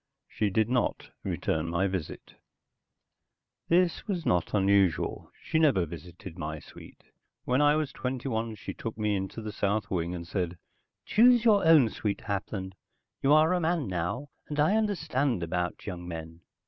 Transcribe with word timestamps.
She 0.27 0.49
did 0.49 0.67
not 0.67 1.11
return 1.23 1.69
my 1.69 1.85
visit. 1.85 2.33
This 3.67 4.07
was 4.07 4.25
not 4.25 4.55
unusual. 4.55 5.31
She 5.43 5.59
never 5.59 5.85
visited 5.85 6.39
my 6.39 6.57
suite. 6.57 7.03
When 7.43 7.61
I 7.61 7.75
was 7.75 7.91
twenty 7.91 8.27
one 8.27 8.55
she 8.55 8.73
took 8.73 8.97
me 8.97 9.15
into 9.15 9.43
the 9.43 9.51
south 9.51 9.91
wing 9.91 10.15
and 10.15 10.27
said, 10.27 10.57
"Choose 11.05 11.45
your 11.45 11.63
own 11.67 11.87
suite, 11.89 12.21
Hapland. 12.21 12.73
You 13.21 13.31
are 13.33 13.53
a 13.53 13.59
man 13.59 13.85
now, 13.85 14.29
and 14.47 14.59
I 14.59 14.75
understand 14.75 15.43
about 15.43 15.85
young 15.85 16.07
men." 16.07 16.41